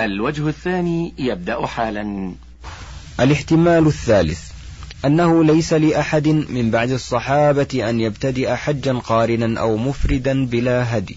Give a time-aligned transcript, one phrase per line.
[0.00, 2.32] الوجه الثاني يبدأ حالا.
[3.20, 4.40] الاحتمال الثالث
[5.04, 11.16] أنه ليس لأحد من بعد الصحابة أن يبتدئ حجا قارنا أو مفردا بلا هدي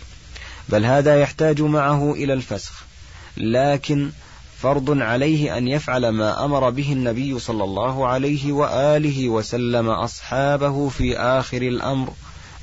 [0.69, 2.83] بل هذا يحتاج معه إلى الفسخ.
[3.37, 4.09] لكن
[4.61, 11.17] فرض عليه أن يفعل ما أمر به النبي صلى الله عليه وآله وسلم أصحابه في
[11.17, 12.13] آخر الأمر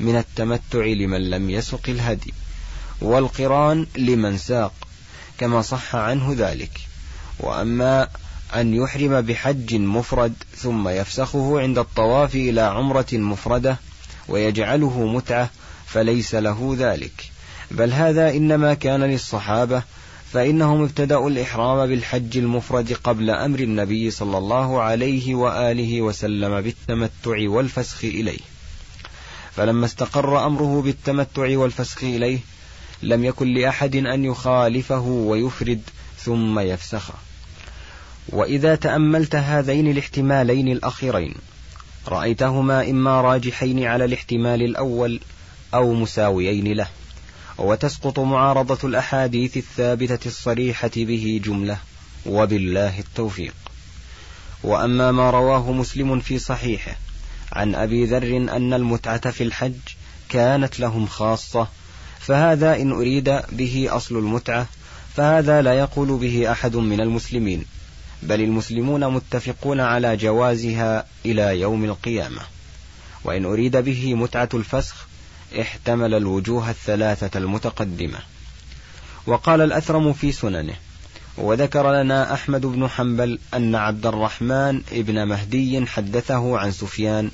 [0.01, 2.35] من التمتع لمن لم يسق الهدي
[3.01, 4.88] والقران لمن ساق.
[5.39, 6.71] كما صح عنه ذلك.
[7.41, 8.09] وأما
[8.55, 13.77] أن يحرم بحج مفرد ثم يفسخه عند الطواف إلى عمرة مفردة
[14.29, 15.51] ويجعله متعة
[15.87, 17.31] فليس له ذلك.
[17.71, 19.83] بل هذا إنما كان للصحابة
[20.33, 28.05] فإنهم ابتدأوا الإحرام بالحج المفرد قبل أمر النبي صلى الله عليه وآله وسلم بالتمتع والفسخ
[28.05, 28.41] إليه.
[29.57, 32.39] فلما استقر أمره بالتمتع والفسخ إليه
[33.03, 35.81] لم يكن لأحد أن يخالفه ويفرد
[36.19, 37.15] ثم يفسخه
[38.29, 41.35] وإذا تأملت هذين الاحتمالين الأخيرين
[42.09, 45.21] رأيتهما إما راجحين على الاحتمال الأول
[45.75, 46.89] أو مساويين له
[47.59, 51.79] وتسقط معارضة الأحاديث الثابتة الصريحة به جملة
[52.27, 53.55] وبالله التوفيق.
[54.63, 56.97] وأما ما رواه مسلم في صحيحه
[57.53, 59.79] عن أبي ذر أن المتعة في الحج
[60.29, 61.69] كانت لهم خاصة
[62.21, 64.67] فهذا إن أريد به أصل المتعة
[65.17, 67.65] فهذا لا يقول به أحد من المسلمين
[68.23, 72.41] بل المسلمون متفقون على جوازها إلى يوم القيامة.
[73.25, 75.07] وإن أريد به متعة الفسخ
[75.61, 78.19] احتمل الوجوه الثلاثة المتقدمة.
[79.27, 80.75] وقال الأثرم في سننه
[81.39, 87.31] وذكر لنا أحمد بن حنبل أن عبد الرحمن ابن مهدي حدثه عن سفيان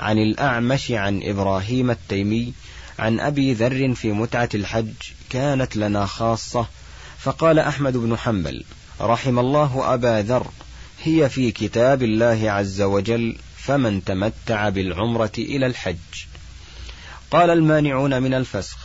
[0.00, 2.52] عن الأعمش عن إبراهيم التيمي
[2.98, 4.92] عن أبي ذر في متعة الحج
[5.30, 6.66] كانت لنا خاصة.
[7.18, 8.64] فقال أحمد بن حنبل
[9.00, 10.46] رحم الله أبا ذر
[11.02, 15.96] هي في كتاب الله عز وجل فمن تمتع بالعمرة إلى الحج.
[17.30, 18.78] قال المانعون من الفسخ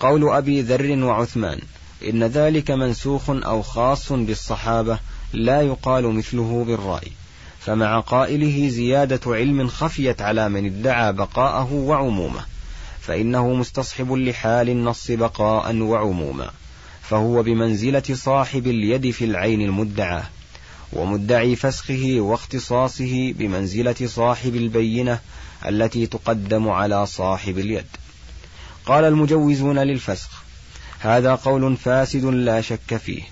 [0.00, 1.60] قول أبي ذر وعثمان
[2.08, 4.98] إن ذلك منسوخ أو خاص بالصحابة
[5.32, 7.12] لا يقال مثله بالرأي.
[7.60, 12.44] فمع قائله زيادة علم خفيت على من ادعى بقاءه وعمومه.
[13.08, 16.50] فإنه مستصحب لحال النص بقاء وعموما
[17.02, 20.24] فهو بمنزلة صاحب اليد في العين المدعاه
[20.92, 25.20] ومدعي فسخه واختصاصه بمنزلة صاحب البينة
[25.68, 27.86] التي تقدم على صاحب اليد.
[28.86, 30.42] قال المجوزون للفسخ
[30.98, 33.22] هذا قول فاسد لا شك فيه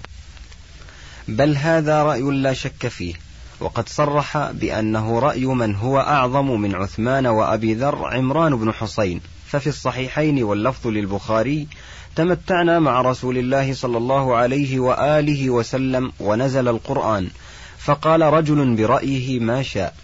[1.28, 3.14] بل هذا رأي لا شك فيه
[3.60, 9.20] وقد صرح بأنه رأي من هو أعظم من عثمان وأبي ذر عمران بن حسين
[9.58, 11.66] ففي الصحيحين واللفظ للبخاري
[12.16, 17.28] تمتعنا مع رسول الله صلى الله عليه وآله وسلم ونزل القرآن
[17.78, 19.94] فقال رجل برأيه ما شاء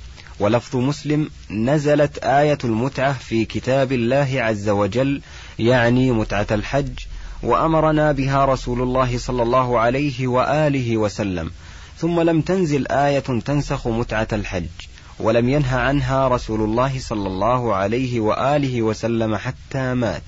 [0.41, 5.21] ولفظ مسلم نزلت آية المتعة في كتاب الله عز وجل
[5.59, 6.99] يعني متعة الحج
[7.43, 11.51] وأمرنا بها رسول الله صلى الله عليه وآله وسلم
[11.99, 14.92] ثم لم تنزل آية تنسخ متعة الحج.
[15.19, 20.23] ولم ينهى عنها رسول الله صلى الله عليه وآله وسلم حتى مات.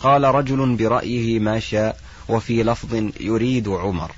[0.00, 1.96] قال رجل برأيه ما شاء
[2.28, 4.10] وفي لفظ يريد عمر.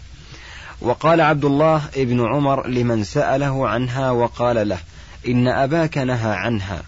[0.80, 4.78] وقال عبد الله ابن عمر لمن سأله عنها وقال له
[5.28, 6.82] إن أباك نهى عنها.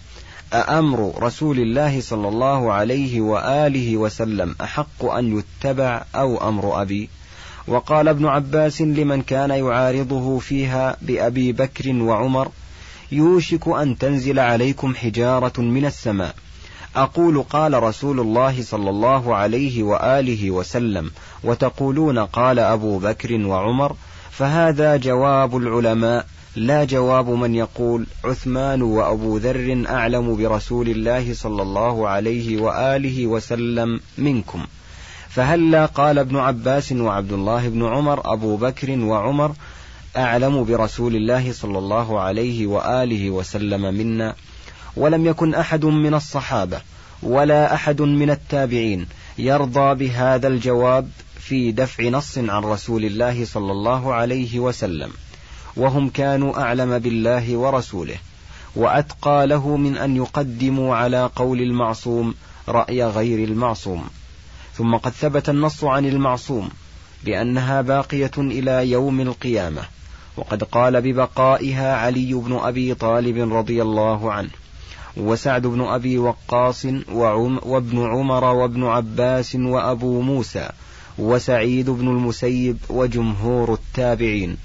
[0.53, 7.09] أأمر رسول الله صلى الله عليه وآله وسلم أحق أن يتبع أو أمر أبي؟
[7.67, 12.51] وقال ابن عباس لمن كان يعارضه فيها بأبي بكر وعمر
[13.11, 16.35] يوشك أن تنزل عليكم حجارة من السماء.
[16.95, 21.11] أقول قال رسول الله صلى الله عليه وآله وسلم
[21.43, 23.95] وتقولون قال أبو بكر وعمر
[24.31, 32.09] فهذا جواب العلماء لا جواب من يقول عثمان وأبو ذر أعلم برسول الله صلى الله
[32.09, 34.65] عليه وآله وسلم منكم.
[35.29, 39.51] فهلا قال ابن عباس وعبد الله بن عمر أبو بكر وعمر
[40.17, 44.35] أعلم برسول الله صلى الله عليه وآله وسلم منا
[44.95, 46.81] ولم يكن أحد من الصحابة
[47.23, 49.07] ولا أحد من التابعين
[49.37, 51.09] يرضى بهذا الجواب
[51.39, 55.11] في دفع نص عن رسول الله صلى الله عليه وسلم
[55.75, 58.15] وهم كانوا أعلم بالله ورسوله
[58.75, 62.35] وأتقى له من أن يقدموا على قول المعصوم
[62.67, 64.09] رأي غير المعصوم.
[64.77, 66.69] ثم قد ثبت النص عن المعصوم
[67.23, 69.81] بأنها باقية إلى يوم القيامة.
[70.37, 74.49] وقد قال ببقائها علي بن أبي طالب رضي الله عنه
[75.17, 80.69] وسعد بن أبي وقاص وعم وابن عمر وابن عباس وأبو موسى
[81.17, 84.57] وسعيد بن المسيب وجمهور التابعين.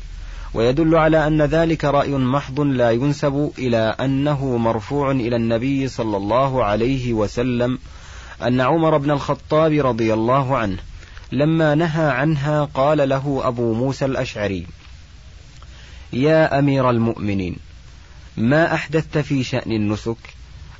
[0.54, 6.64] ويدل على أن ذلك رأي محض لا ينسب إلى أنه مرفوع إلى النبي صلى الله
[6.64, 7.78] عليه وسلم
[8.42, 10.76] أن عمر بن الخطاب رضي الله عنه
[11.32, 14.66] لما نهى عنها قال له أبو موسى الأشعري
[16.12, 17.56] يا أمير المؤمنين
[18.36, 20.16] ما أحدثت في شأن النسك؟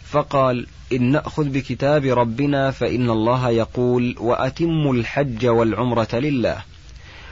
[0.05, 6.57] فقال إن نأخذ بكتاب ربنا فإن الله يقول وأتموا الحج والعمرة لله.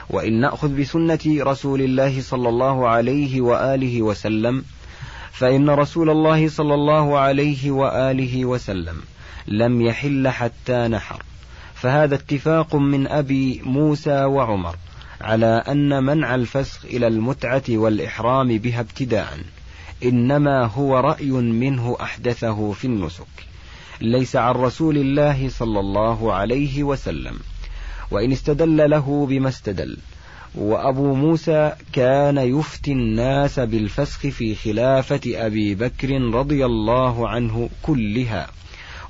[0.09, 4.63] وإن نأخذ بسنة رسول الله صلى الله عليه وآله وسلم
[5.31, 9.01] فإن رسول الله صلى الله عليه وآله وسلم
[9.47, 11.23] لم يحل حتى نحر.
[11.73, 14.75] فهذا اتفاق من أبي موسى وعمر.
[15.21, 19.37] على أن منع الفسخ إلى المتعة والإحرام بها ابتداء
[20.03, 23.49] إنما هو رأي منه أحدثه في النسك
[24.01, 27.39] ليس عن رسول الله صلى الله عليه وسلم
[28.11, 29.97] وإن استدل له بما استدل.
[30.55, 38.47] وأبو موسى كان يفتي الناس بالفسخ في خلافة أبي بكر رضي الله عنه كلها.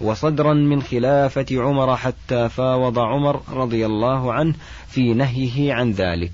[0.01, 4.53] وصدرا من خلافة عمر حتى فاوض عمر رضي الله عنه
[4.87, 6.31] في نهيه عن ذلك.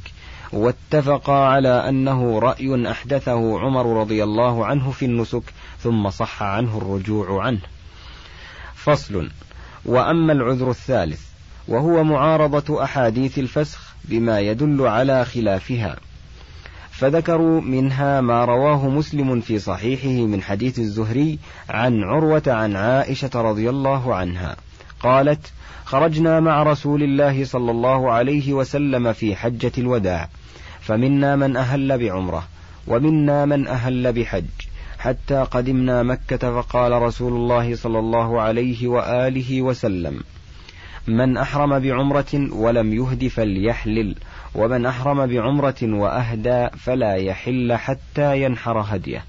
[0.54, 5.44] واتفقا على أنه رأي أحدثه عمر رضي الله عنه في النسك
[5.80, 7.62] ثم صح عنه الرجوع عنه.
[8.76, 9.30] فصل.
[9.86, 11.22] وأما العذر الثالث
[11.68, 15.98] وهو معارضة أحاديث الفسخ بما يدل على خلافها.
[16.98, 21.40] فذكروا منها ما رواه مسلم في صحيحه من حديث الزهري
[21.70, 24.56] عن عروة عن عائشة رضي الله عنها.
[25.00, 25.52] قالت
[25.86, 30.30] خرجنا مع رسول الله صلى الله عليه وسلم في حجة الوداع
[30.82, 32.48] فمنا من أهل بعمرة
[32.88, 34.46] ومنا من أهل بحج
[35.00, 40.24] حتى قدمنا مكة فقال رسول الله صلى الله عليه وآله وسلم
[41.08, 44.16] من أحرم بعمرة ولم يهد فليحلل
[44.56, 49.24] ومن أحرم بعمرة وأهدى فلا يحل حتى ينحر هديه.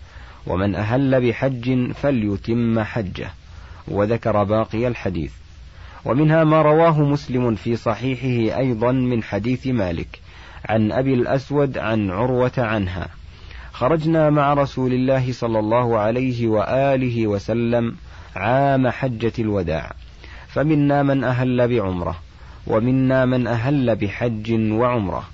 [0.46, 3.30] ومن أهل بحج فليتم حجه.
[3.88, 5.32] وذكر باقي الحديث.
[6.04, 10.20] ومنها ما رواه مسلم في صحيحه أيضا من حديث مالك.
[10.68, 13.08] عن أبي الأسود عن عروة عنها.
[13.72, 17.96] خرجنا مع رسول الله صلى الله عليه وآله وسلم
[18.36, 19.92] عام حجة الوداع.
[20.48, 22.25] فمنا من أهل بعمرة.
[22.66, 25.24] ومنا من أهل بحج وعمرة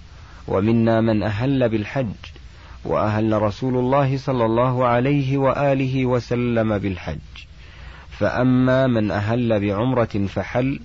[0.49, 2.07] ومنا من أهل بالحج
[2.85, 7.19] وأهل رسول الله صلى الله عليه وآله وسلم بالحج.
[8.11, 10.81] فأما من أهل بعمرة فحل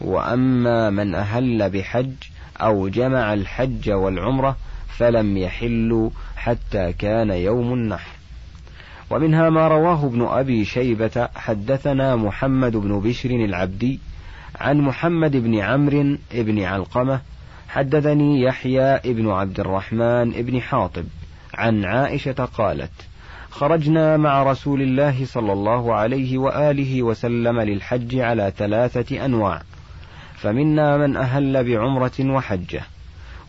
[0.00, 2.12] وأما من أهل بحج
[2.60, 4.56] أو جمع الحج والعمرة
[4.88, 8.10] فلم يحلوا حتى كان يوم النحر.
[9.10, 14.00] ومنها ما رواه ابن أبي شيبة حدثنا محمد بن بشر العبدي
[14.60, 17.20] عن محمد بن عمرو بن علقمة
[17.68, 21.04] حدثني يحيى ابن عبد الرحمن بن حاطب
[21.54, 22.92] عن عائشة قالت
[23.50, 29.62] خرجنا مع رسول الله صلى الله عليه وآله وسلم للحج على ثلاثة أنواع
[30.36, 32.82] فمنا من أهل بعمرة وحجة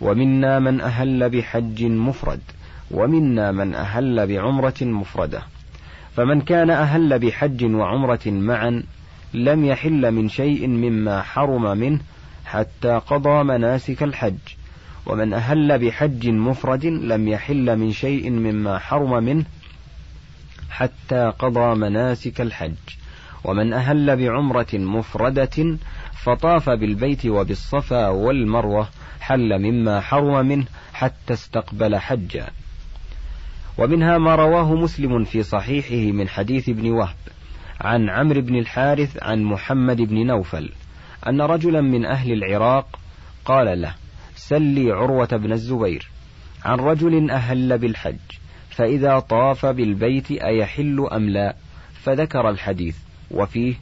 [0.02, 2.42] ومنا من أهل بحج مفرد
[2.92, 5.42] ومنا من أهل بعمرة مفردة
[6.16, 8.84] فمن كان أهل بحج وعمرة معا
[9.34, 12.00] لم يحل من شيء مما حرم منه
[12.46, 14.38] حتى قضى مناسك الحج.
[15.06, 19.46] ومن أهل بحج مفرد لم يحل من شيء مما حرم منه
[20.70, 22.74] حتى قضى مناسك الحج.
[23.44, 25.78] ومن أهل بعمرة مفردة
[26.24, 28.88] فطاف بالبيت وبالصفا والمروة
[29.22, 32.48] حل مما حرم منه حتى استقبل حجا.
[33.78, 37.16] ومنها ما رواه مسلم في صحيحه من حديث ابن وهب.
[37.82, 40.70] عن عمرو بن الحارث عن محمد بن نوفل
[41.28, 43.00] أن رجلا من أهل العراق
[43.46, 43.96] قال له
[44.36, 46.10] سلي عروة بن الزبير
[46.66, 48.18] عن رجل أهل بالحج
[48.70, 51.56] فإذا طاف بالبيت أيحل أم لا؟
[51.94, 52.98] فذكر الحديث
[53.32, 53.74] وفيه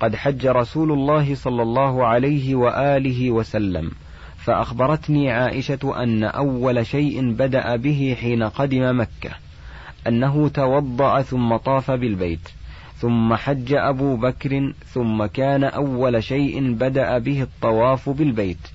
[0.00, 3.90] قد حج رسول الله صلى الله عليه وآله وسلم
[4.36, 9.30] فأخبرتني عائشة أن أول شيء بدأ به حين قدم مكة
[10.06, 12.48] أنه توضأ ثم طاف بالبيت
[13.00, 18.68] ثم حج أبو بكر ثم كان أول شيء بدأ به الطواف بالبيت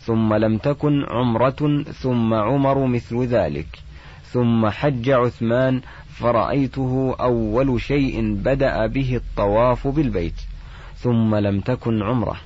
[0.00, 3.78] ثم لم تكن عمرة ثم عمر مثل ذلك
[4.24, 10.34] ثم حج عثمان فرأيته أول شيء بدأ به الطواف بالبيت
[10.96, 12.36] ثم لم تكن عمرة.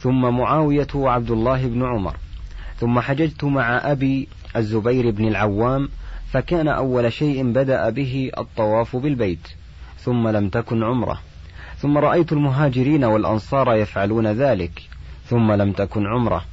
[0.00, 2.16] ثم معاوية وعبد الله بن عمر
[2.76, 5.88] ثم حججت مع أبي الزبير بن العوام
[6.32, 9.59] فكان أول شيء بدأ به الطواف بالبيت.
[10.04, 11.20] ثم لم تكن عمرة.
[11.78, 14.82] ثم رأيت المهاجرين والأنصار يفعلون ذلك.
[15.26, 16.44] ثم لم تكن عمرة.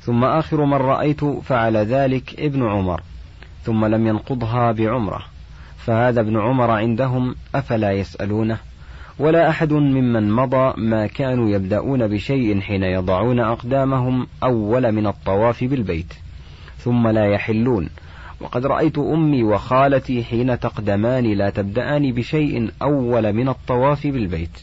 [0.00, 3.00] ثم آخر من رأيت فعل ذلك ابن عمر.
[3.62, 5.22] ثم لم ينقضها بعمرة.
[5.78, 8.58] فهذا ابن عمر عندهم أفلا يسألونه؟
[9.18, 16.14] ولا أحد ممن مضى ما كانوا يبدأون بشيء حين يضعون أقدامهم أول من الطواف بالبيت.
[16.78, 17.88] ثم لا يحلون.
[18.44, 24.58] وقد رأيت أمي وخالتي حين تقدمان لا تبدأان بشيء أول من الطواف بالبيت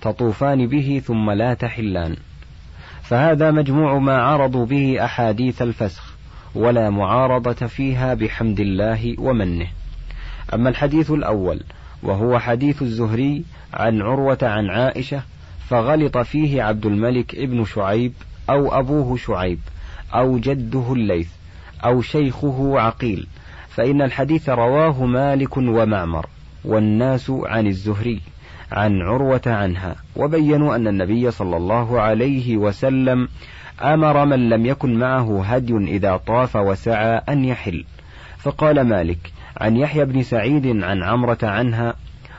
[0.00, 2.16] تطوفان به ثم لا تحلان.
[3.02, 6.14] فهذا مجموع ما عرضوا به أحاديث الفسخ
[6.54, 9.66] ولا معارضة فيها بحمد الله ومنه.
[10.54, 11.60] أما الحديث الأول
[12.02, 13.44] وهو حديث الزهري
[13.74, 15.22] عن عروة عن عائشة
[15.68, 18.12] فغلط فيه عبد الملك ابن شعيب
[18.50, 19.58] أو أبوه شعيب
[20.14, 21.28] أو جده الليث.
[21.84, 23.26] أو شيخه عقيل
[23.68, 26.26] فإن الحديث رواه مالك ومعمر
[26.64, 28.20] والناس عن الزهري
[28.72, 33.28] عن عروة عنها وبينوا أن النبي صلى الله عليه وسلم
[33.82, 37.84] أمر من لم يكن معه هدي إذا طاف وسعى أن يحل.
[38.38, 41.94] فقال مالك عن يحيى بن سعيد عن عمرة عنها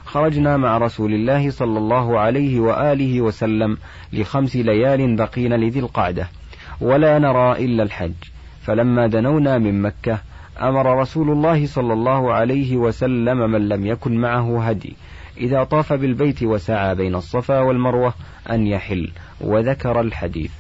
[0.06, 3.77] خرجنا مع رسول الله صلى الله عليه وآله وسلم
[4.13, 6.27] لخمس ليال بقين لذي القعدة
[6.82, 8.13] ولا نرى إلا الحج.
[8.68, 10.20] فلما دنونا من مكة
[10.62, 14.96] أمر رسول الله صلى الله عليه وسلم من لم يكن معه هدي.
[15.38, 18.14] إذا طاف بالبيت وسعى بين الصفا والمروة
[18.52, 20.52] أن يحل وذكر الحديث.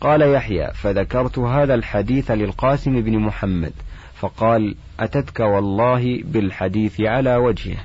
[0.00, 3.72] قال يحيى فذكرت هذا الحديث للقاسم بن محمد
[4.14, 7.76] فقال أتتك والله بالحديث على وجهه.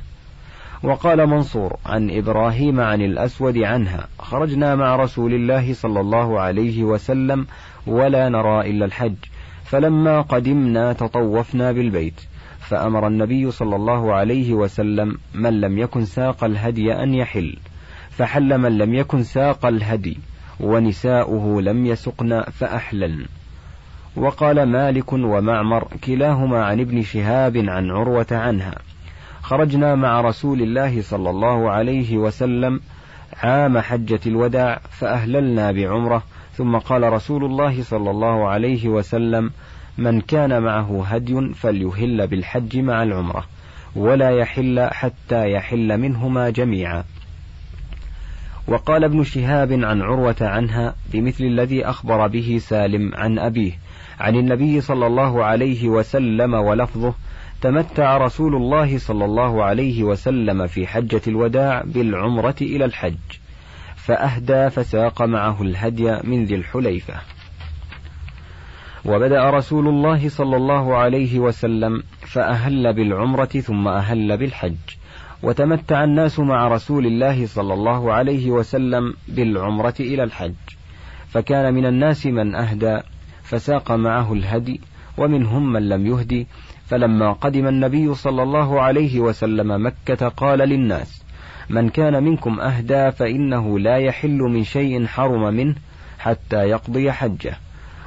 [0.83, 7.47] وقال منصور عن إبراهيم عن الأسود عنها خرجنا مع رسول الله صلى الله عليه وسلم
[7.87, 9.15] ولا نرى إلا الحج.
[9.71, 12.21] فلما قدمنا تطوفنا بالبيت
[12.59, 17.57] فأمر النبي صلى الله عليه وسلم من لم يكن ساق الهدي أن يحل.
[18.09, 20.17] فحل من لم يكن ساق الهدي
[20.59, 23.25] ونساؤه لم يسقن فأحللن
[24.15, 28.75] وقال مالك ومعمر كلاهما عن ابن شهاب عن عروة عنها.
[29.41, 32.79] خرجنا مع رسول الله صلى الله عليه وسلم
[33.43, 39.51] عام حجة الوداع فأهللنا بعمرة ثم قال رسول الله صلى الله عليه وسلم
[39.97, 43.45] من كان معه هدي فليهل بالحج مع العمرة
[43.95, 47.03] ولا يحل حتى يحل منهما جميعا.
[48.67, 53.71] وقال ابن شهاب عن عروة عنها بمثل الذي أخبر به سالم عن أبيه
[54.19, 57.13] عن النبي صلى الله عليه وسلم ولفظه
[57.61, 63.40] تمتع رسول الله صلى الله عليه وسلم في حجة الوداع بالعمرة إلى الحج.
[64.05, 67.13] فأهدى فساق معه الهدي من ذي الحليفة.
[69.05, 74.75] وبدأ رسول الله صلى الله عليه وسلم فأهل بالعمرة ثم أهل بالحج.
[75.43, 80.53] وتمتع الناس مع رسول الله صلى الله عليه وسلم بالعمرة إلى الحج.
[81.27, 82.99] فكان من الناس من أهدى
[83.43, 84.81] فساق معه الهدي
[85.17, 86.47] ومنهم من لم يهدي.
[86.85, 91.23] فلما قدم النبي صلى الله عليه وسلم مكة قال للناس
[91.71, 95.75] من كان منكم أهدى فإنه لا يحل من شيء حرم منه
[96.19, 97.57] حتى يقضي حجه.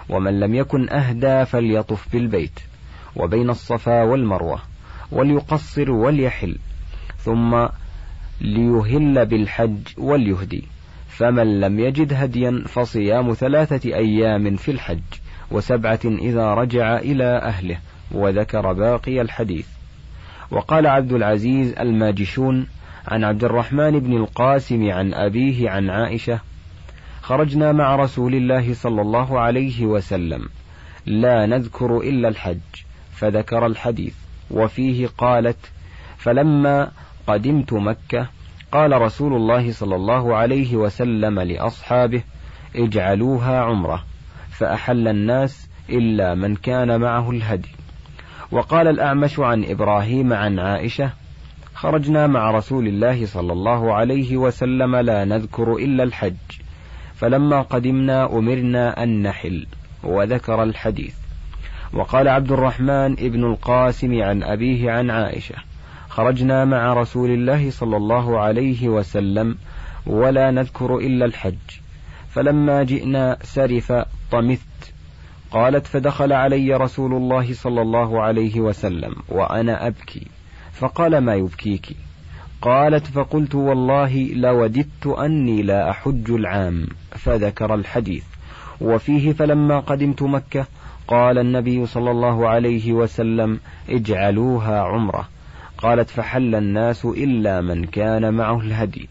[0.09, 2.61] ومن لم يكن أهدى فليطف بالبيت
[3.17, 4.59] وبين الصفا والمروة
[5.13, 6.57] وليقصر وليحل
[7.19, 7.67] ثم
[8.41, 10.65] ليهل بالحج وليهدي.
[11.09, 15.03] فمن لم يجد هديا فصيام ثلاثة أيام في الحج
[15.51, 17.79] وسبعة إذا رجع إلى أهله
[18.13, 19.67] وذكر باقي الحديث.
[20.51, 22.67] وقال عبد العزيز الماجشون
[23.09, 26.41] عن عبد الرحمن بن القاسم عن أبيه عن عائشة
[27.23, 30.49] خرجنا مع رسول الله صلى الله عليه وسلم
[31.07, 32.59] لا نذكر إلا الحج
[33.13, 34.15] فذكر الحديث
[34.51, 35.59] وفيه قالت
[36.19, 36.91] فلما
[37.27, 38.27] قدمت مكة
[38.73, 42.23] قال رسول الله صلى الله عليه وسلم لأصحابه
[42.77, 44.05] اجعلوها عمرة
[44.51, 47.69] فأحل الناس إلا من كان معه الهدي
[48.51, 51.11] وقال الأعمش عن إبراهيم عن عائشة
[51.75, 56.35] خرجنا مع رسول الله صلى الله عليه وسلم لا نذكر إلا الحج
[57.15, 59.67] فلما قدمنا أمرنا أن نحل
[60.05, 61.15] وذكر الحديث.
[61.93, 65.55] وقال عبد الرحمن ابن القاسم عن أبيه عن عائشة
[66.09, 69.57] خرجنا مع رسول الله صلى الله عليه وسلم
[70.07, 71.55] ولا نذكر إلا الحج
[72.29, 73.93] فلما جئنا سرف
[74.33, 74.95] طمثت
[75.51, 80.27] قالت فدخل علي رسول الله صلى الله عليه وسلم وأنا أبكي.
[80.75, 81.97] فقال ما يبكيك
[82.63, 88.25] قالت فقلت والله لوددت أني لا أحج العام فذكر الحديث
[88.81, 90.67] وفيه فلما قدمت مكة
[91.09, 95.29] قال النبي صلى الله عليه وسلم اجعلوها عمرة
[95.79, 99.09] قالت فحل الناس إلا من كان معه الهدي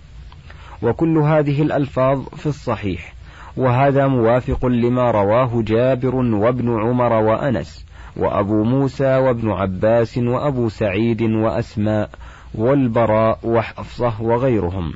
[0.82, 3.14] وكل هذه الألفاظ في الصحيح
[3.58, 12.10] وهذا موافق لما رواه جابر وابن عمر وأنس وأبو موسى وابن عباس وأبو سعيد وأسماء
[12.56, 14.94] والبراء وحفصة وغيرهم.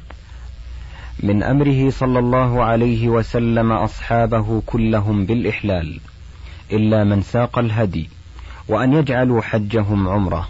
[1.23, 5.99] من أمره صلى الله عليه وسلم أصحابه كلهم بالإحلال
[6.71, 8.09] إلا من ساق الهدي
[8.67, 10.47] وأن يجعلوا حجهم عمرة.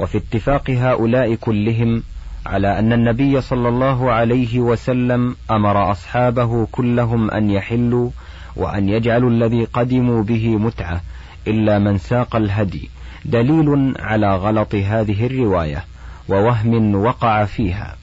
[0.00, 2.02] وفي اتفاق هؤلاء كلهم
[2.46, 8.10] على أن النبي صلى الله عليه وسلم أمر أصحابه كلهم أن يحلوا
[8.56, 11.00] وأن يجعلوا الذي قدموا به متعة
[11.46, 12.90] إلا من ساق الهدي
[13.24, 15.84] دليل على غلط هذه الرواية
[16.28, 17.96] ووهم وقع فيها.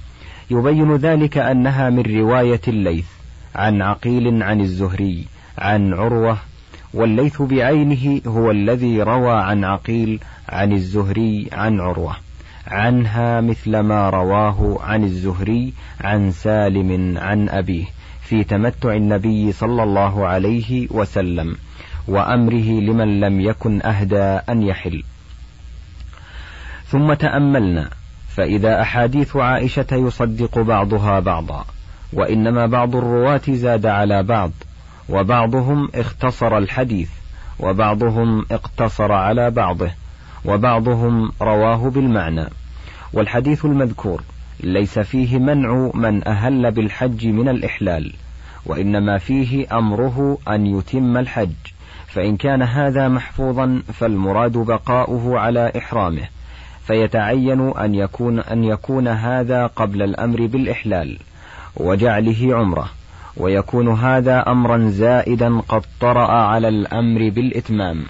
[0.52, 3.06] يبين ذلك أنها من رواية الليث
[3.56, 5.26] عن عقيل عن الزهري
[5.58, 6.38] عن عروة
[6.94, 10.20] والليث بعينه هو الذي روى عن عقيل
[10.50, 12.16] عن الزهري عن عروة.
[12.68, 17.86] عنها مثل ما رواه عن الزهري عن سالم عن أبيه
[18.22, 21.56] في تمتع النبي صلى الله عليه وسلم.
[22.08, 25.04] وأمره لمن لم يكن أهدى أن يحل.
[26.88, 27.90] ثم تأملنا
[28.30, 31.66] فإذا أحاديث عائشة يصدق بعضها بعضا
[32.14, 34.52] وإنما بعض الرواة زاد على بعض
[35.10, 37.10] وبعضهم اختصر الحديث
[37.60, 39.92] وبعضهم اقتصر على بعضه
[40.46, 42.46] وبعضهم رواه بالمعنى.
[43.14, 44.24] والحديث المذكور
[44.60, 48.14] ليس فيه منع من أهل بالحج من الإحلال
[48.66, 51.73] وإنما فيه أمره أن يتم الحج.
[52.14, 56.28] فإن كان هذا محفوظا فالمراد بقاؤه على إحرامه
[56.88, 61.20] فيتعين أن يكون أن يكون هذا قبل الأمر بالإحلال
[61.78, 62.90] وجعله عمرة
[63.38, 68.04] ويكون هذا أمرا زائدا قد طرأ على الأمر بالإتمام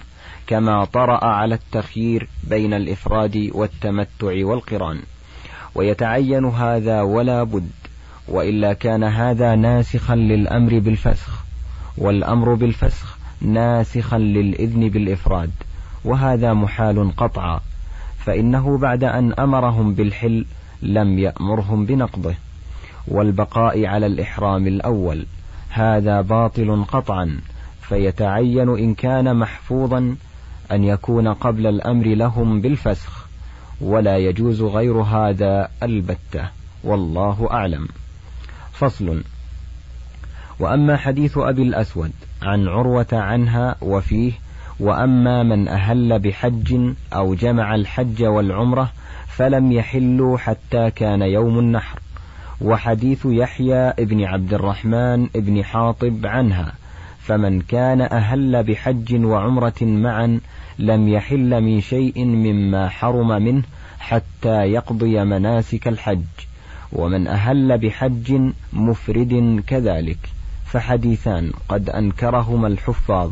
[0.46, 5.00] كما طرأ على التخيير بين الإفراد والتمتع والقران.
[5.74, 7.70] ويتعين هذا ولا بد
[8.28, 11.44] وإلا كان هذا ناسخا للأمر بالفسخ
[11.98, 15.50] والأمر بالفسخ ناسخا للإذن بالإفراد
[16.04, 17.60] وهذا محال قطعا
[18.18, 20.44] فإنه بعد أن أمرهم بالحل
[20.82, 22.34] لم يأمرهم بنقضه
[23.08, 25.26] والبقاء على الإحرام الأول
[25.70, 27.40] هذا باطل قطعا
[27.80, 30.16] فيتعين إن كان محفوظا
[30.72, 33.26] أن يكون قبل الأمر لهم بالفسخ
[33.80, 36.48] ولا يجوز غير هذا البتة
[36.84, 37.88] والله أعلم.
[38.72, 39.22] فصل.
[40.58, 42.12] وأما حديث أبي الأسود
[42.44, 44.32] عن عروة عنها وفيه
[44.80, 48.90] وأما من أهل بحج أو جمع الحج والعمرة
[49.26, 51.98] فلم يحلوا حتى كان يوم النحر.
[52.60, 56.72] وحديث يحيى ابن عبد الرحمن ابن حاطب عنها
[57.18, 60.40] فمن كان أهل بحج وعمرة معا
[60.78, 63.62] لم يحل من شيء مما حرم منه
[63.98, 66.24] حتى يقضي مناسك الحج.
[66.92, 70.33] ومن أهل بحج مفرد كذلك.
[70.74, 73.30] فحديثان قد أنكرهما الحفاظ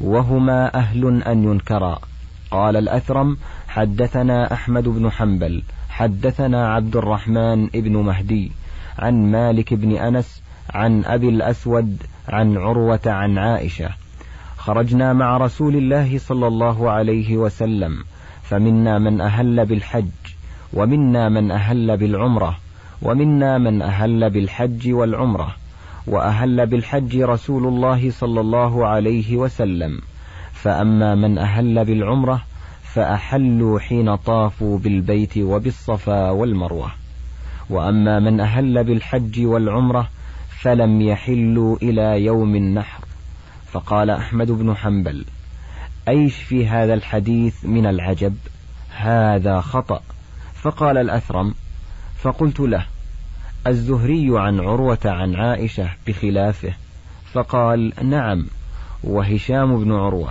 [0.00, 1.98] وهما أهل أن ينكرا.
[2.50, 3.36] قال الأثرم
[3.68, 8.52] حدثنا أحمد بن حنبل حدثنا عبد الرحمن بن مهدي
[8.98, 10.42] عن مالك بن أنس
[10.74, 13.90] عن أبي الأسود عن عروة عن عائشة.
[14.56, 18.04] خرجنا مع رسول الله صلى الله عليه وسلم
[18.42, 20.10] فمنا من أهل بالحج
[20.72, 22.58] ومنا من أهل بالعمرة
[23.02, 25.59] ومنا من أهل بالحج والعمرة.
[26.06, 30.00] وأهل بالحج رسول الله صلى الله عليه وسلم.
[30.52, 32.42] فأما من أهل بالعمرة
[32.82, 36.90] فأحلوا حين طافوا بالبيت وبالصفا والمروة.
[37.70, 40.08] وأما من أهل بالحج والعمرة
[40.60, 43.04] فلم يحلوا إلى يوم النحر.
[43.72, 45.24] فقال أحمد بن حنبل
[46.08, 48.36] أيش في هذا الحديث من العجب؟
[48.96, 50.02] هذا خطأ.
[50.54, 51.54] فقال الأثرم
[52.18, 52.86] فقلت له
[53.66, 56.72] الزهري عن عروة عن عائشة بخلافه
[57.32, 58.46] فقال نعم
[59.04, 60.30] وهشام بن عروة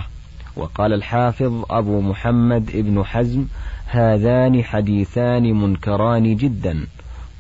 [0.55, 3.45] وقال الحافظ أبو محمد بن حزم
[3.85, 6.87] هذان حديثان منكران جدا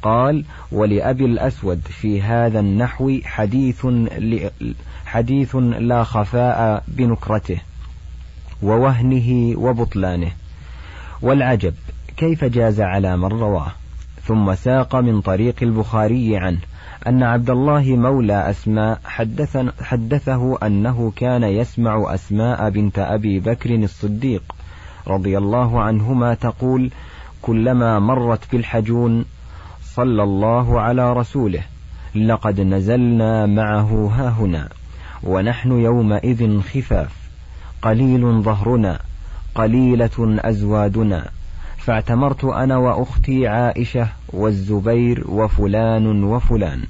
[0.01, 3.87] قال ولأبي الأسود في هذا النحو حديث
[5.05, 7.59] حديث لا خفاء بنكرته
[8.63, 10.31] ووهنه وبطلانه
[11.21, 11.73] والعجب
[12.17, 13.71] كيف جاز على من رواه؟
[14.29, 16.59] ثم ساق من طريق البخاري عنه
[17.07, 18.99] أن عبد الله مولى أسماء
[19.81, 24.43] حدثه أنه كان يسمع أسماء بنت أبي بكر الصديق
[25.07, 26.91] رضي الله عنهما تقول
[27.41, 29.25] كلما مرت بالحجون
[29.83, 31.63] صلى الله على رسوله
[32.15, 34.69] لقد نزلنا معه هاهنا
[35.23, 37.15] ونحن يومئذ خفاف
[37.81, 38.99] قليل ظهرنا
[39.55, 41.29] قليلة أزوادنا
[41.89, 46.83] فاعتمرت أنا وأختي عائشة والزبير وفلان وفلان.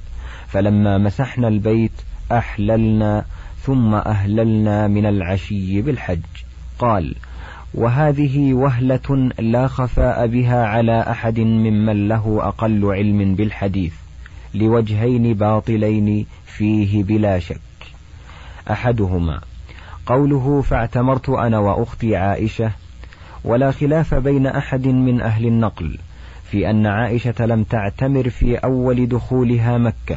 [0.46, 1.92] فلما مسحنا البيت
[2.32, 3.24] أحللنا
[3.62, 6.20] ثم أهللنا من العشي بالحج.
[6.78, 7.14] قال
[7.74, 13.94] وهذه وهلة لا خفاء بها على أحد ممن له أقل علم بالحديث
[14.54, 17.60] لوجهين باطلين فيه بلا شك.
[18.70, 19.40] أحدهما
[20.06, 22.72] قوله فاعتمرت أنا وأختي عائشة
[23.44, 25.98] ولا خلاف بين أحد من أهل النقل
[26.50, 30.16] في أن عائشة لم تعتمر في أول دخولها مكة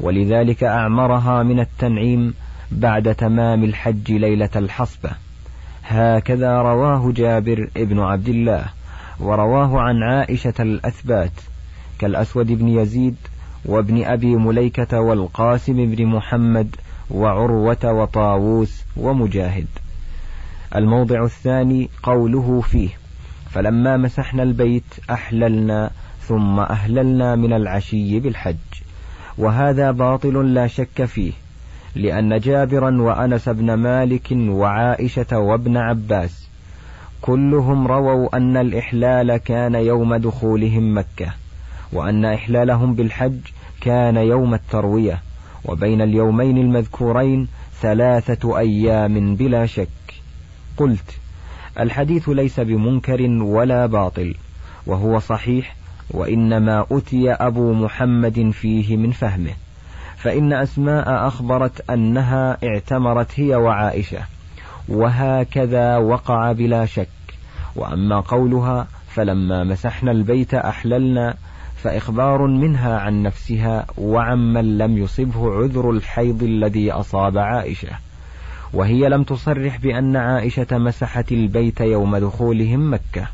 [0.00, 2.34] ولذلك أعمرها من التنعيم
[2.72, 5.10] بعد تمام الحج ليلة الحصبة.
[5.84, 8.64] هكذا رواه جابر ابن عبد الله
[9.20, 11.32] ورواه عن عائشة الأثبات
[11.98, 13.16] كالأسود بن يزيد
[13.64, 16.76] وابن أبي مليكة والقاسم بن محمد
[17.10, 19.66] وعروة وطاووس ومجاهد.
[20.76, 22.88] الموضع الثاني قوله فيه
[23.50, 28.56] فلما مسحنا البيت أحللنا ثم أهللنا من العشي بالحج.
[29.38, 31.32] وهذا باطل لا شك فيه
[31.94, 36.48] لأن جابرا وأنس بن مالك وعائشة وابن عباس
[37.20, 41.32] كلهم رووا أن الإحلال كان يوم دخولهم مكة
[41.92, 43.38] وأن إحلالهم بالحج
[43.80, 45.18] كان يوم التروية
[45.64, 47.48] وبين اليومين المذكورين
[47.80, 50.01] ثلاثة أيام بلا شك.
[50.76, 51.18] قلت
[51.80, 54.34] الحديث ليس بمنكر ولا باطل
[54.86, 55.76] وهو صحيح
[56.10, 59.52] وإنما أتي أبو محمد فيه من فهمه
[60.16, 64.18] فإن أسماء أخبرت أنها اعتمرت هي وعائشة
[64.88, 67.08] وهكذا وقع بلا شك
[67.76, 71.34] وأما قولها فلما مسحنا البيت أحللنا
[71.76, 77.88] فإخبار منها عن نفسها وعمن لم يصبه عذر الحيض الذي أصاب عائشة.
[78.72, 83.26] وهي لم تصرح بأن عائشة مسحت البيت يوم دخولهم مكة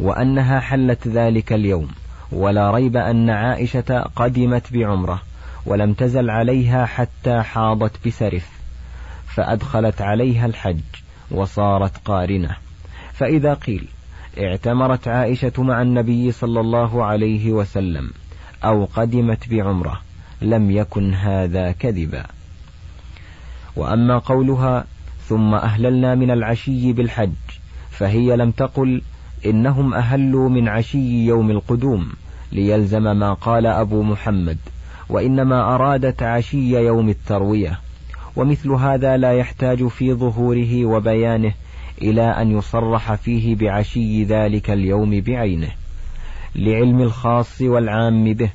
[0.00, 1.88] وأنها حلت ذلك اليوم
[2.32, 5.22] ولا ريب أن عائشة قدمت بعمرة
[5.66, 8.50] ولم تزل عليها حتى حاضت بسرف
[9.26, 10.80] فأدخلت عليها الحج
[11.30, 12.56] وصارت قارنة.
[13.12, 13.88] فإذا قيل
[14.38, 18.10] اعتمرت عائشة مع النبي صلى الله عليه وسلم
[18.64, 20.00] أو قدمت بعمرة
[20.42, 22.26] لم يكن هذا كذبا.
[23.76, 24.84] وأما قولها
[25.28, 27.30] ثم أهللنا من العشي بالحج
[27.90, 29.02] فهي لم تقل
[29.46, 32.12] إنهم أهلوا من عشي يوم القدوم
[32.52, 34.58] ليلزم ما قال أبو محمد
[35.08, 37.80] وإنما أرادت عشي يوم التروية.
[38.36, 41.52] ومثل هذا لا يحتاج في ظهوره وبيانه
[42.02, 45.68] إلى أن يصرح فيه بعشي ذلك اليوم بعينه
[46.54, 48.50] لعلم الخاص والعام به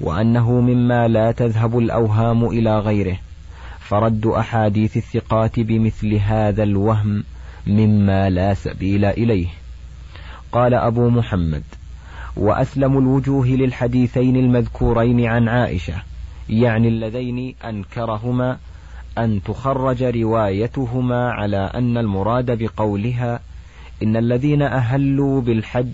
[0.00, 3.16] وأنه مما لا تذهب الأوهام إلى غيره.
[3.90, 7.24] فرد أحاديث الثقات بمثل هذا الوهم
[7.66, 9.46] مما لا سبيل إليه.
[10.52, 11.62] قال أبو محمد
[12.36, 15.94] وأسلم الوجوه للحديثين المذكورين عن عائشة
[16.48, 18.58] يعني اللذين أنكرهما
[19.18, 23.40] أن تخرج روايتهما على أن المراد بقولها
[24.02, 25.92] إن الذين أهلوا بالحج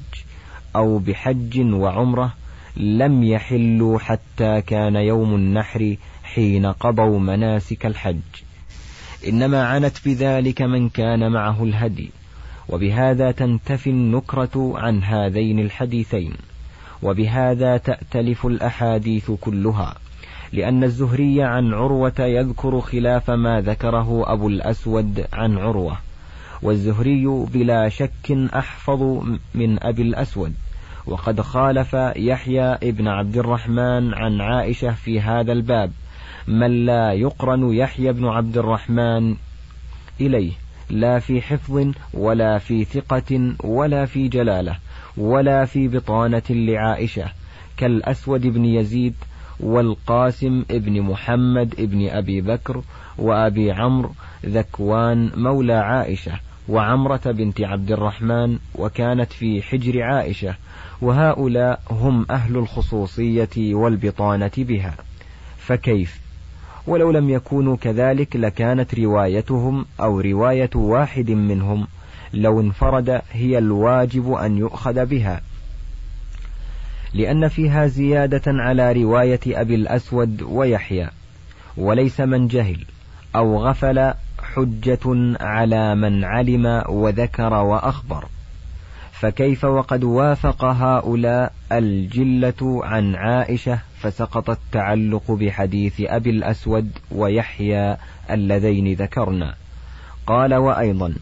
[0.76, 2.32] أو بحج وعمرة
[2.76, 8.20] لم يحلوا حتى كان يوم النحر حين قضوا مناسك الحج.
[9.28, 12.10] إنما عنت بذلك من كان معه الهدي
[12.68, 16.32] وبهذا تنتفي النكرة عن هذين الحديثين
[17.02, 19.94] وبهذا تأتلف الأحاديث كلها
[20.52, 25.98] لأن الزهري عن عروة يذكر خلاف ما ذكره أبو الأسود عن عروة
[26.62, 29.02] والزهري بلا شك أحفظ
[29.54, 30.54] من أبي الأسود
[31.06, 35.92] وقد خالف يحيى ابن عبد الرحمن عن عائشة في هذا الباب.
[36.48, 39.36] من لا يقرن يحيى بن عبد الرحمن
[40.20, 40.52] إليه
[40.90, 44.76] لا في حفظ ولا في ثقة ولا في جلالة
[45.16, 47.24] ولا في بطانة لعائشة
[47.76, 49.14] كالأسود بن يزيد
[49.60, 52.82] والقاسم ابن محمد ابن أبي بكر
[53.18, 54.12] وأبي عمرو
[54.46, 56.32] ذكوان مولى عائشة
[56.68, 60.54] وعمرة بنت عبد الرحمن وكانت في حجر عائشة
[61.02, 64.94] وهؤلاء هم أهل الخصوصية والبطانة بها.
[65.58, 66.25] فكيف؟
[66.86, 71.86] ولو لم يكونوا كذلك لكانت روايتهم أو رواية واحد منهم.
[72.32, 75.40] لو انفرد هي الواجب أن يؤخذ بها.
[77.14, 81.08] لأن فيها زيادة على رواية أبي الأسود ويحيى.
[81.76, 82.84] وليس من جهل
[83.36, 88.24] أو غفل حجة على من علم وذكر وأخبر.
[89.20, 97.96] فكيف وقد وافق هؤلاء الجلة عن عائشة فسقط التعلق بحديث أبي الأسود ويحيى
[98.30, 99.54] اللذين ذكرنا.
[100.26, 101.14] قال وأيضا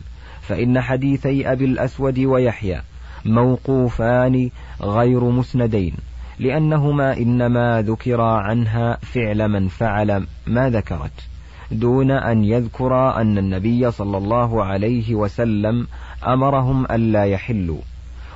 [0.42, 2.80] فإن حديثي أبي الأسود ويحيى
[3.24, 5.94] موقوفان غير مسندين
[6.38, 11.28] لأنهما إنما ذكرا عنها فعل من فعل ما ذكرت
[11.70, 15.86] دون أن يذكر أن النبي صلى الله عليه وسلم
[16.26, 17.80] أمرهم ألا يحلوا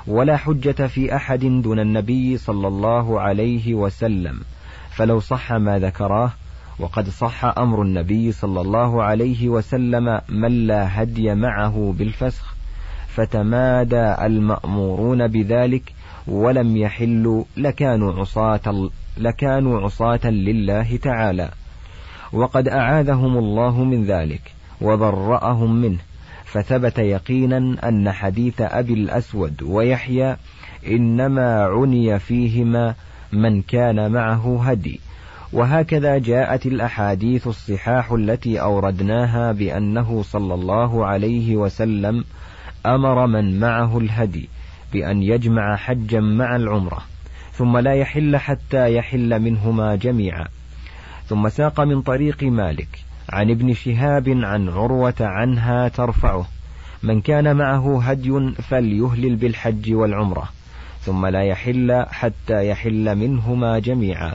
[0.06, 4.40] ولا حجة في أحد دون النبي صلى الله عليه وسلم.
[4.90, 6.30] فلو صح ما ذكراه
[6.78, 12.54] وقد صح أمر النبي صلى الله عليه وسلم من لا هدي معه بالفسخ
[13.08, 15.92] فتمادى المأمورون بذلك
[16.26, 21.50] ولم يحلوا لكانوا عصاة لكانوا عصاة لله تعالى.
[22.32, 25.98] وقد أعاذهم الله من ذلك وبرأهم منه.
[26.52, 30.36] فثبت يقينا أن حديث أبي الأسود ويحيى
[30.86, 32.94] إنما عني فيهما
[33.32, 35.00] من كان معه هدي.
[35.52, 42.24] وهكذا جاءت الأحاديث الصحاح التي أوردناها بأنه صلى الله عليه وسلم
[42.86, 44.48] أمر من معه الهدي
[44.92, 47.02] بأن يجمع حجا مع العمرة
[47.52, 50.46] ثم لا يحل حتى يحل منهما جميعا.
[51.26, 56.46] ثم ساق من طريق مالك عن ابن شهاب عن عروة عنها ترفعه.
[57.02, 60.48] من كان معه هدي فليهلل بالحج والعمرة
[61.00, 64.34] ثم لا يحل حتى يحل منهما جميعا.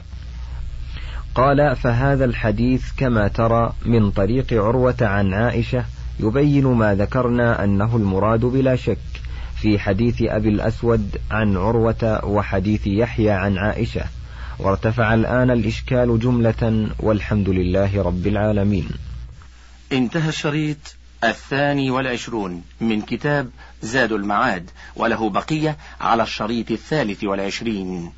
[1.34, 5.84] قال فهذا الحديث كما ترى من طريق عروة عن عائشة
[6.20, 8.98] يبين ما ذكرنا أنه المراد بلا شك
[9.56, 14.04] في حديث أبي الأسود عن عروة وحديث يحيى عن عائشة.
[14.58, 18.88] وارتفع الآن الإشكال جملة والحمد لله رب العالمين.
[19.92, 23.50] انتهى الشريط الثاني والعشرون من كتاب
[23.82, 28.12] زاد المعاد وله بقية على الشريط الثالث والعشرين.